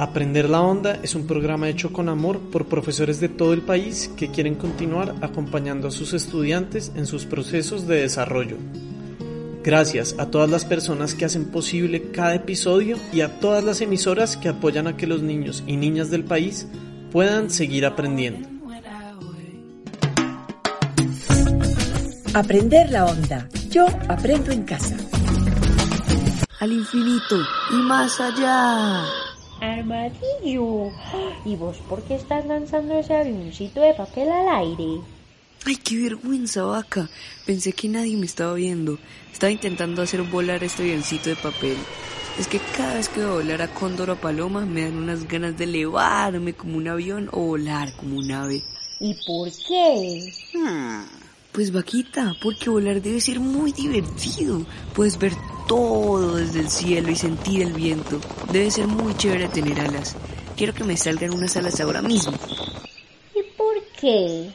[0.00, 4.10] Aprender la Onda es un programa hecho con amor por profesores de todo el país
[4.16, 8.56] que quieren continuar acompañando a sus estudiantes en sus procesos de desarrollo.
[9.62, 14.38] Gracias a todas las personas que hacen posible cada episodio y a todas las emisoras
[14.38, 16.66] que apoyan a que los niños y niñas del país
[17.12, 18.48] puedan seguir aprendiendo.
[22.32, 23.50] Aprender la onda.
[23.68, 24.96] Yo aprendo en casa.
[26.58, 27.36] Al infinito
[27.70, 29.04] y más allá.
[29.60, 30.90] Armadillo.
[31.44, 35.00] ¿Y vos por qué estás lanzando ese avioncito de papel al aire?
[35.66, 37.08] Ay, qué vergüenza, vaca.
[37.44, 38.98] Pensé que nadie me estaba viendo.
[39.32, 41.76] Estaba intentando hacer volar este avioncito de papel.
[42.38, 44.96] Es que cada vez que voy a volar a cóndor o a paloma me dan
[44.96, 48.62] unas ganas de elevarme como un avión o volar como un ave.
[49.00, 50.32] ¿Y por qué?
[50.54, 51.02] Hmm,
[51.52, 54.64] Pues vaquita, porque volar debe ser muy divertido.
[54.94, 55.32] Puedes ver
[55.70, 58.20] todo desde el cielo y sentir el viento.
[58.42, 60.16] Debe ser muy chévere tener alas.
[60.56, 62.32] Quiero que me salgan unas alas ahora mismo.
[63.36, 64.50] ¿Y por qué?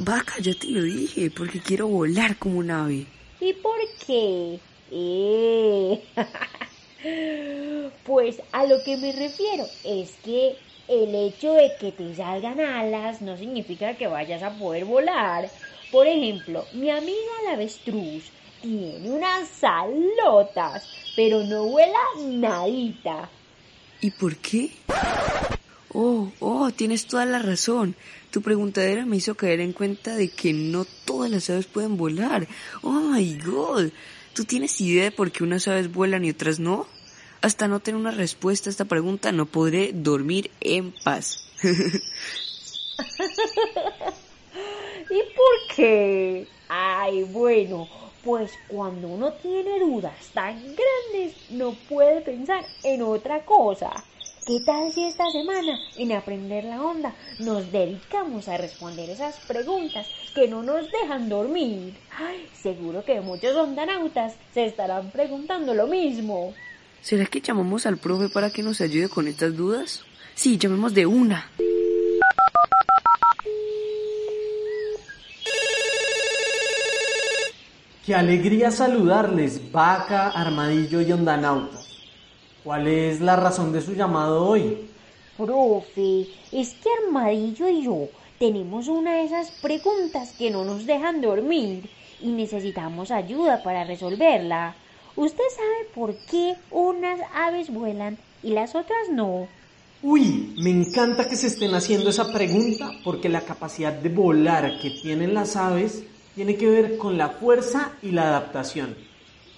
[0.00, 3.06] Vaca, ya te lo dije, porque quiero volar como un ave.
[3.40, 4.58] ¿Y por qué?
[4.90, 6.02] Eh.
[8.04, 10.56] pues a lo que me refiero es que
[10.88, 15.48] el hecho de que te salgan alas no significa que vayas a poder volar.
[15.92, 23.30] Por ejemplo, mi amiga la avestruz tiene unas salotas, pero no vuela nadita.
[24.00, 24.70] ¿Y por qué?
[25.92, 27.96] Oh, oh, tienes toda la razón.
[28.30, 32.46] Tu preguntadera me hizo caer en cuenta de que no todas las aves pueden volar.
[32.82, 33.90] Oh my god.
[34.34, 36.86] ¿Tú tienes idea de por qué unas aves vuelan y otras no?
[37.40, 41.48] Hasta no tener una respuesta a esta pregunta no podré dormir en paz.
[45.10, 46.46] ¿Y por qué?
[46.68, 47.88] Ay, bueno,
[48.22, 53.90] pues cuando uno tiene dudas tan grandes no puede pensar en otra cosa.
[54.46, 60.06] ¿Qué tal si esta semana en Aprender la Onda nos dedicamos a responder esas preguntas
[60.34, 61.94] que no nos dejan dormir?
[62.16, 66.54] Ay, seguro que muchos ondanautas se estarán preguntando lo mismo.
[67.02, 70.04] ¿Será que llamamos al profe para que nos ayude con estas dudas?
[70.34, 71.50] Sí, llamemos de una.
[78.08, 81.90] Qué alegría saludarles, Vaca, Armadillo y Ondanautas.
[82.64, 84.88] ¿Cuál es la razón de su llamado hoy?
[85.36, 88.08] Profe, es que Armadillo y yo
[88.38, 91.90] tenemos una de esas preguntas que no nos dejan dormir
[92.22, 94.74] y necesitamos ayuda para resolverla.
[95.14, 99.48] ¿Usted sabe por qué unas aves vuelan y las otras no?
[100.02, 104.92] Uy, me encanta que se estén haciendo esa pregunta porque la capacidad de volar que
[104.92, 106.04] tienen las aves
[106.38, 108.94] tiene que ver con la fuerza y la adaptación.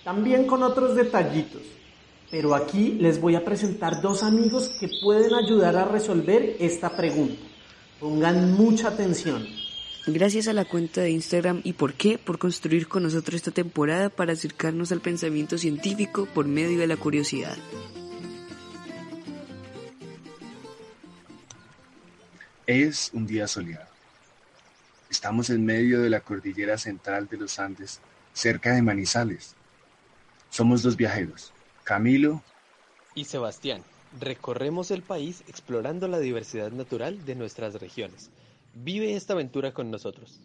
[0.03, 1.61] También con otros detallitos.
[2.31, 7.43] Pero aquí les voy a presentar dos amigos que pueden ayudar a resolver esta pregunta.
[8.01, 9.47] Pongan mucha atención.
[10.07, 14.09] Gracias a la cuenta de Instagram y por qué, por construir con nosotros esta temporada
[14.09, 17.59] para acercarnos al pensamiento científico por medio de la curiosidad.
[22.67, 23.90] Es un día soleado.
[25.11, 28.01] Estamos en medio de la cordillera central de los Andes,
[28.33, 29.57] cerca de Manizales.
[30.51, 32.43] Somos dos viajeros, Camilo
[33.17, 33.83] y Sebastián.
[34.21, 38.31] Recorremos el país explorando la diversidad natural de nuestras regiones.
[38.73, 40.39] Vive esta aventura con nosotros.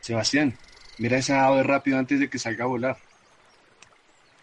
[0.00, 0.54] Sebastián,
[0.98, 2.98] mira esa ave rápido antes de que salga a volar.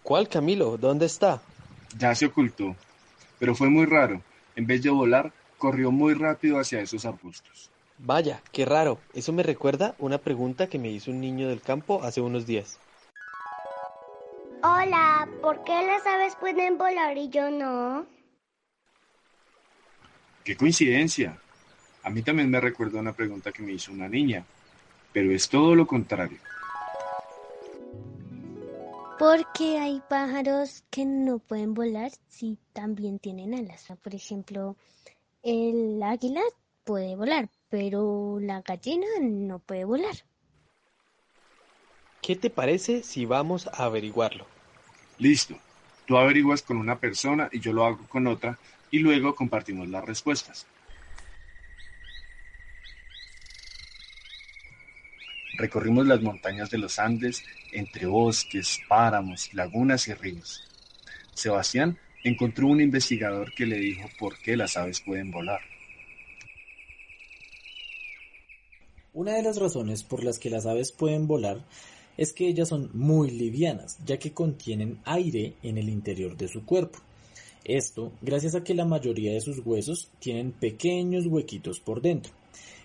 [0.01, 0.77] ¿Cuál Camilo?
[0.77, 1.43] ¿Dónde está?
[1.95, 2.75] Ya se ocultó,
[3.37, 4.23] pero fue muy raro.
[4.55, 7.69] En vez de volar, corrió muy rápido hacia esos arbustos.
[7.97, 8.99] Vaya, qué raro.
[9.13, 12.77] Eso me recuerda una pregunta que me hizo un niño del campo hace unos días.
[14.63, 18.05] Hola, ¿por qué las aves pueden volar y yo no?
[20.43, 21.37] ¡Qué coincidencia!
[22.03, 24.45] A mí también me recuerda una pregunta que me hizo una niña,
[25.11, 26.37] pero es todo lo contrario.
[29.17, 33.87] Porque hay pájaros que no pueden volar si también tienen alas.
[34.03, 34.75] Por ejemplo,
[35.41, 36.41] el águila
[36.83, 40.15] puede volar, pero la gallina no puede volar.
[42.21, 44.47] ¿Qué te parece si vamos a averiguarlo?
[45.17, 45.57] Listo.
[46.05, 48.57] Tú averiguas con una persona y yo lo hago con otra
[48.91, 50.65] y luego compartimos las respuestas.
[55.57, 57.43] Recorrimos las montañas de los Andes
[57.73, 60.63] entre bosques, páramos, lagunas y ríos.
[61.33, 65.59] Sebastián encontró un investigador que le dijo por qué las aves pueden volar.
[69.15, 71.63] Una de las razones por las que las aves pueden volar
[72.17, 76.65] es que ellas son muy livianas, ya que contienen aire en el interior de su
[76.65, 76.99] cuerpo.
[77.63, 82.33] Esto gracias a que la mayoría de sus huesos tienen pequeños huequitos por dentro.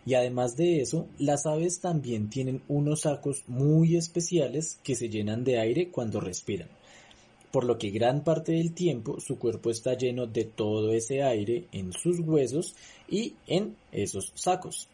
[0.06, 5.42] Y además de eso, las aves también tienen unos sacos muy especiales que se llenan
[5.42, 6.68] de aire cuando respiran
[7.50, 11.66] por lo que gran parte del tiempo su cuerpo está lleno de todo ese aire
[11.72, 12.76] en sus huesos
[13.08, 14.88] y en esos sacos.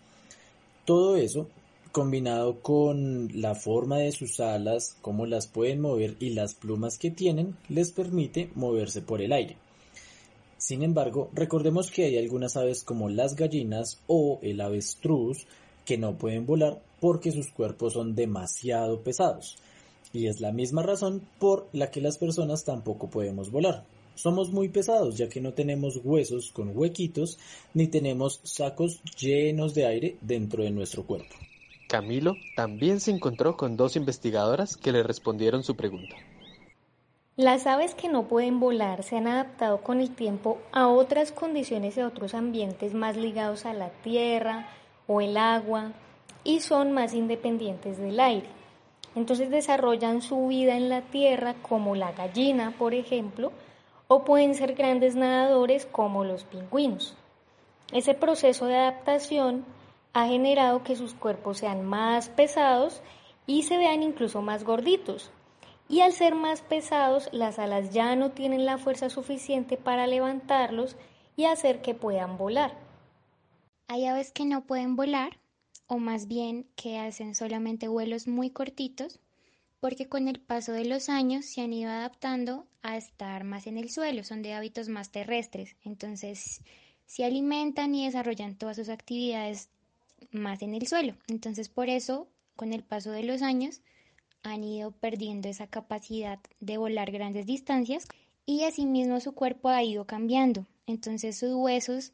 [0.87, 1.49] Todo eso,
[1.91, 7.11] combinado con la forma de sus alas, cómo las pueden mover y las plumas que
[7.11, 9.57] tienen, les permite moverse por el aire.
[10.59, 15.49] Sin embargo, recordemos que hay algunas aves como las gallinas o el avestruz
[15.85, 19.57] que no pueden volar porque sus cuerpos son demasiado pesados.
[20.13, 23.85] Y es la misma razón por la que las personas tampoco podemos volar.
[24.17, 27.39] Somos muy pesados ya que no tenemos huesos con huequitos
[27.75, 31.37] ni tenemos sacos llenos de aire dentro de nuestro cuerpo.
[31.87, 36.17] Camilo también se encontró con dos investigadoras que le respondieron su pregunta.
[37.37, 41.99] Las aves que no pueden volar se han adaptado con el tiempo a otras condiciones
[41.99, 44.71] y a otros ambientes más ligados a la tierra
[45.07, 45.93] o el agua
[46.43, 48.49] y son más independientes del aire.
[49.15, 53.53] Entonces desarrollan su vida en la tierra como la gallina, por ejemplo,
[54.09, 57.17] o pueden ser grandes nadadores como los pingüinos.
[57.93, 59.65] Ese proceso de adaptación
[60.13, 63.03] ha generado que sus cuerpos sean más pesados
[63.47, 65.31] y se vean incluso más gorditos.
[65.89, 70.97] Y al ser más pesados, las alas ya no tienen la fuerza suficiente para levantarlos
[71.37, 72.77] y hacer que puedan volar.
[73.87, 75.39] Hay aves que no pueden volar
[75.87, 79.21] o más bien que hacen solamente vuelos muy cortitos,
[79.87, 83.79] porque con el paso de los años se han ido adaptando a estar más en
[83.79, 86.61] el suelo, son de hábitos más terrestres, entonces
[87.05, 89.69] se alimentan y desarrollan todas sus actividades
[90.33, 91.15] más en el suelo.
[91.29, 93.81] Entonces por eso, con el paso de los años,
[94.43, 98.09] han ido perdiendo esa capacidad de volar grandes distancias
[98.45, 100.67] y asimismo su cuerpo ha ido cambiando.
[100.89, 102.13] Entonces sus huesos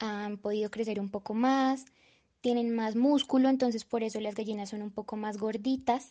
[0.00, 1.86] han podido crecer un poco más,
[2.42, 6.10] tienen más músculo, entonces por eso las gallinas son un poco más gorditas.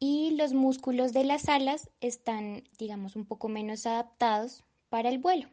[0.00, 5.48] Y los músculos de las alas están, digamos, un poco menos adaptados para el vuelo.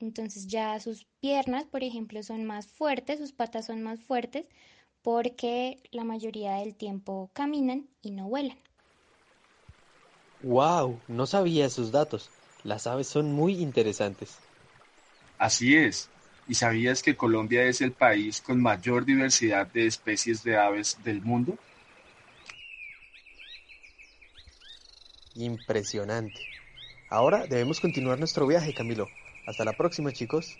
[0.00, 4.46] Entonces ya sus piernas, por ejemplo, son más fuertes, sus patas son más fuertes,
[5.02, 8.58] porque la mayoría del tiempo caminan y no vuelan.
[10.42, 10.98] ¡Wow!
[11.06, 12.28] No sabía esos datos.
[12.64, 14.36] Las aves son muy interesantes.
[15.38, 16.08] Así es.
[16.48, 21.22] ¿Y sabías que Colombia es el país con mayor diversidad de especies de aves del
[21.22, 21.56] mundo?
[25.36, 26.40] Impresionante.
[27.10, 29.08] Ahora debemos continuar nuestro viaje, Camilo.
[29.46, 30.58] Hasta la próxima, chicos.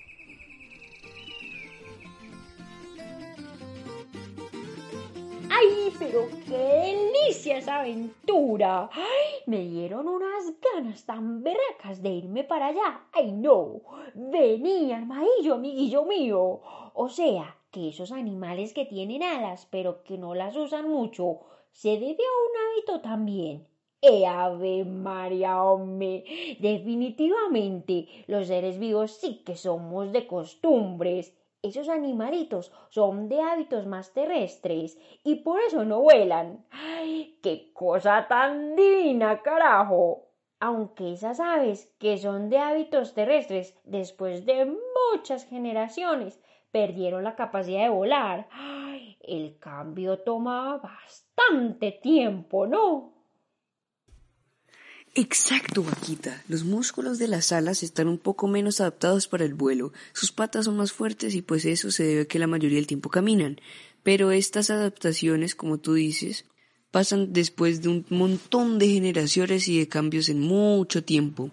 [5.51, 8.91] ¡Ay, pero qué delicia esa aventura!
[8.93, 13.07] ¡Ay, me dieron unas ganas tan berracas de irme para allá!
[13.13, 13.81] ¡Ay, no!
[14.15, 16.61] Vení, armadillo, amiguillo mío.
[16.93, 21.41] O sea, que esos animales que tienen alas, pero que no las usan mucho,
[21.73, 23.67] se debe a un hábito también.
[24.01, 26.25] ¡Eh, ave María, hombre!
[26.61, 31.35] Definitivamente, los seres vivos sí que somos de costumbres
[31.67, 36.65] esos animalitos son de hábitos más terrestres y por eso no vuelan.
[36.71, 40.29] ¡Ay, qué cosa tan divina, carajo!
[40.61, 44.77] Aunque esas aves que son de hábitos terrestres después de
[45.13, 48.47] muchas generaciones perdieron la capacidad de volar.
[48.53, 53.16] ¡Ay, el cambio toma bastante tiempo, ¿no?
[55.19, 56.45] Exacto, vaquita.
[56.47, 59.95] Los músculos de las alas están un poco menos adaptados para el vuelo.
[60.13, 62.87] Sus patas son más fuertes y pues eso se debe a que la mayoría del
[62.87, 63.59] tiempo caminan.
[64.03, 66.45] Pero estas adaptaciones, como tú dices,
[66.91, 71.51] pasan después de un montón de generaciones y de cambios en mucho tiempo.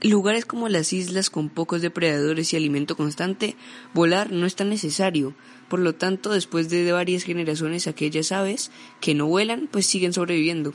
[0.00, 3.56] En lugares como las islas con pocos depredadores y alimento constante,
[3.92, 5.34] volar no es tan necesario.
[5.68, 8.70] Por lo tanto, después de varias generaciones aquellas aves
[9.02, 10.72] que no vuelan, pues siguen sobreviviendo.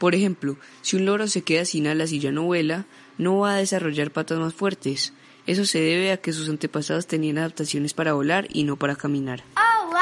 [0.00, 2.86] Por ejemplo, si un loro se queda sin alas y ya no vuela,
[3.18, 5.12] no va a desarrollar patas más fuertes.
[5.46, 9.44] Eso se debe a que sus antepasados tenían adaptaciones para volar y no para caminar.
[9.56, 9.98] Oh, wow.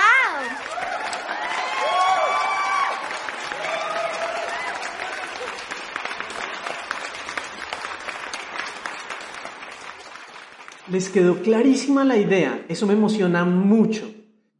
[10.92, 14.17] Les quedó clarísima la idea, eso me emociona mucho.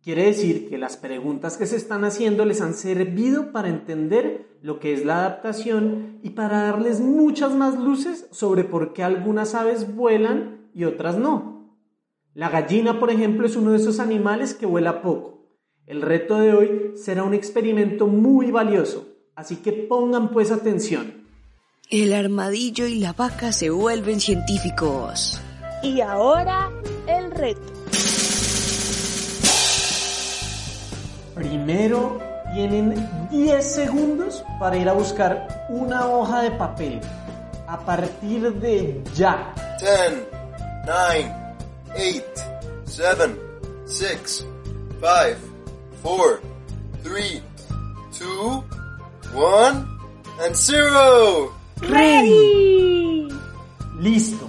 [0.09, 4.81] Quiere decir que las preguntas que se están haciendo les han servido para entender lo
[4.81, 9.95] que es la adaptación y para darles muchas más luces sobre por qué algunas aves
[9.95, 11.77] vuelan y otras no.
[12.33, 15.47] La gallina, por ejemplo, es uno de esos animales que vuela poco.
[15.85, 21.29] El reto de hoy será un experimento muy valioso, así que pongan pues atención.
[21.91, 25.39] El armadillo y la vaca se vuelven científicos.
[25.83, 26.71] Y ahora
[27.07, 27.78] el reto.
[31.39, 32.19] Primero
[32.53, 37.01] tienen 10 segundos para ir a buscar una hoja de papel.
[37.69, 39.55] A partir de ya.
[39.79, 40.27] 10,
[40.85, 41.35] 9,
[41.95, 42.23] 8,
[42.87, 43.41] 7,
[43.85, 44.47] 6,
[45.01, 45.39] 5,
[46.03, 46.41] 4,
[47.05, 47.43] 3,
[48.19, 48.65] 2,
[49.33, 49.99] 1,
[50.45, 51.53] and 0.
[51.83, 53.29] ¡Ready!
[54.01, 54.49] Listo.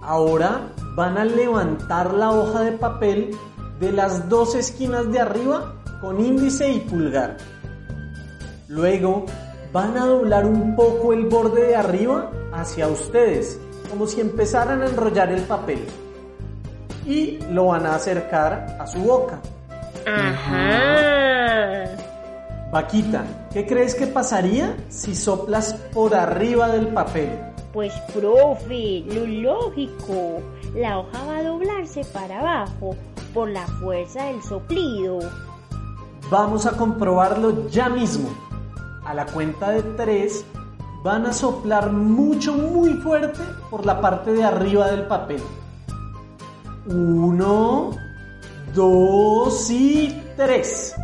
[0.00, 3.36] Ahora van a levantar la hoja de papel
[3.78, 7.36] de las dos esquinas de arriba con índice y pulgar.
[8.66, 9.24] Luego
[9.72, 14.86] van a doblar un poco el borde de arriba hacia ustedes, como si empezaran a
[14.86, 15.78] enrollar el papel.
[17.06, 19.40] Y lo van a acercar a su boca.
[20.04, 21.84] Ajá.
[22.72, 27.30] Vaquita, ¿qué crees que pasaría si soplas por arriba del papel?
[27.72, 30.42] Pues profe, lo lógico.
[30.74, 32.96] La hoja va a doblarse para abajo
[33.32, 35.20] por la fuerza del soplido.
[36.32, 38.30] Vamos a comprobarlo ya mismo.
[39.04, 40.46] A la cuenta de tres
[41.04, 45.42] van a soplar mucho, muy fuerte por la parte de arriba del papel.
[46.86, 47.90] Uno,
[48.74, 50.94] dos y tres.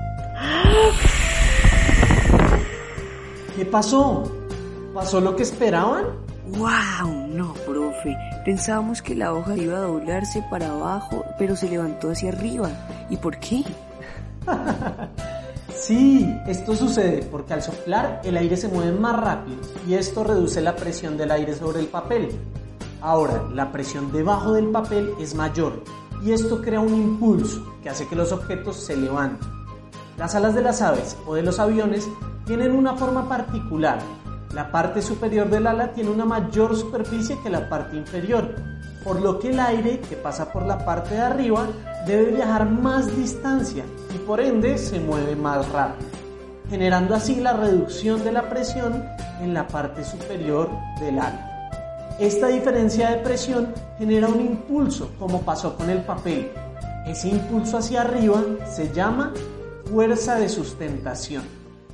[3.55, 4.33] ¿Qué pasó?
[4.95, 6.07] ¿Pasó lo que esperaban?
[6.57, 7.27] ¡Wow!
[7.29, 8.17] No, profe.
[8.47, 12.71] Pensábamos que la hoja iba a doblarse para abajo, pero se levantó hacia arriba.
[13.11, 13.63] ¿Y por qué?
[15.75, 20.61] Sí, esto sucede porque al soplar el aire se mueve más rápido y esto reduce
[20.61, 22.29] la presión del aire sobre el papel.
[23.01, 25.85] Ahora, la presión debajo del papel es mayor
[26.23, 29.49] y esto crea un impulso que hace que los objetos se levanten.
[30.19, 32.09] Las alas de las aves o de los aviones
[32.45, 34.01] tienen una forma particular.
[34.53, 38.57] La parte superior del ala tiene una mayor superficie que la parte inferior,
[39.05, 41.67] por lo que el aire que pasa por la parte de arriba
[42.09, 43.85] debe viajar más distancia
[44.15, 46.09] y por ende se mueve más rápido,
[46.71, 49.05] generando así la reducción de la presión
[49.43, 51.45] en la parte superior del ala.
[52.19, 56.49] Esta diferencia de presión genera un impulso, como pasó con el papel.
[57.07, 58.43] Ese impulso hacia arriba
[58.75, 59.33] se llama
[59.85, 61.45] fuerza de sustentación.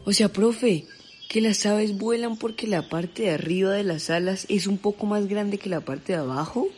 [0.06, 0.86] O sea, profe,
[1.28, 5.06] que las aves vuelan porque la parte de arriba de las alas es un poco
[5.06, 6.68] más grande que la parte de abajo,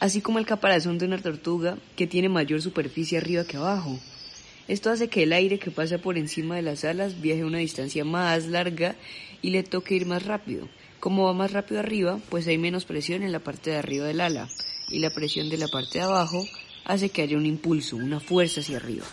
[0.00, 3.98] así como el caparazón de una tortuga que tiene mayor superficie arriba que abajo.
[4.66, 8.04] Esto hace que el aire que pasa por encima de las alas viaje una distancia
[8.04, 8.96] más larga
[9.42, 10.68] y le toque ir más rápido.
[11.00, 14.20] Como va más rápido arriba, pues hay menos presión en la parte de arriba del
[14.20, 14.48] ala
[14.88, 16.44] y la presión de la parte de abajo
[16.84, 19.06] hace que haya un impulso, una fuerza hacia arriba.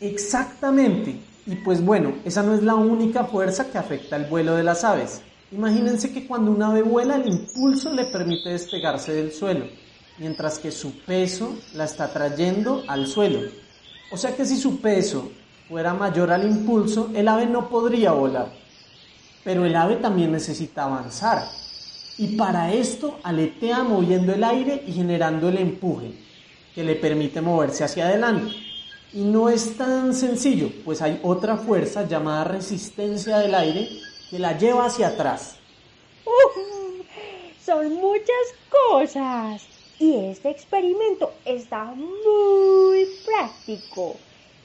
[0.00, 1.16] Exactamente.
[1.46, 4.84] Y pues bueno, esa no es la única fuerza que afecta el vuelo de las
[4.84, 5.22] aves.
[5.52, 9.66] Imagínense que cuando un ave vuela el impulso le permite despegarse del suelo,
[10.18, 13.40] mientras que su peso la está trayendo al suelo.
[14.10, 15.30] O sea que si su peso
[15.68, 18.52] fuera mayor al impulso, el ave no podría volar.
[19.42, 21.44] Pero el ave también necesita avanzar.
[22.16, 26.12] Y para esto aletea moviendo el aire y generando el empuje,
[26.74, 28.54] que le permite moverse hacia adelante.
[29.12, 33.88] Y no es tan sencillo, pues hay otra fuerza llamada resistencia del aire
[34.30, 35.56] que la lleva hacia atrás.
[36.24, 36.64] ¡Uf!
[37.64, 39.73] son muchas cosas.
[39.98, 44.16] Y este experimento está muy práctico.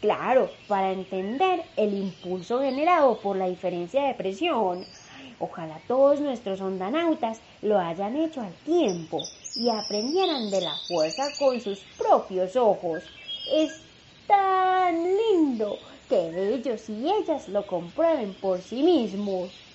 [0.02, 4.86] Claro, para entender el impulso generado por la diferencia de presión.
[5.40, 11.62] Ojalá todos nuestros ondanautas lo hayan hecho al tiempo y aprendieran de la fuerza con
[11.62, 13.04] sus propios ojos.
[13.54, 13.86] Es
[14.26, 19.69] tan lindo que ellos y ellas lo comprueben por sí mismos.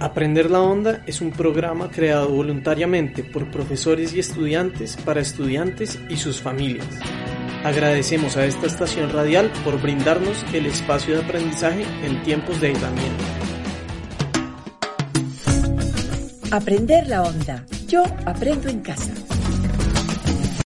[0.00, 6.16] Aprender la Onda es un programa creado voluntariamente por profesores y estudiantes para estudiantes y
[6.16, 6.88] sus familias.
[7.64, 13.24] Agradecemos a esta estación radial por brindarnos el espacio de aprendizaje en tiempos de aislamiento.
[16.50, 17.64] Aprender la onda.
[17.88, 19.12] Yo aprendo en casa.